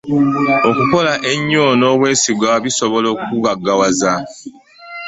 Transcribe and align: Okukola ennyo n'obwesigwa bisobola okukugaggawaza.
Okukola 0.69 1.13
ennyo 1.31 1.65
n'obwesigwa 1.79 2.51
bisobola 2.63 3.07
okukugaggawaza. 3.13 4.13